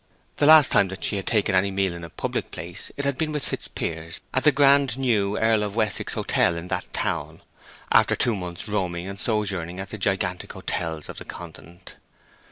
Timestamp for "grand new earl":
4.51-5.61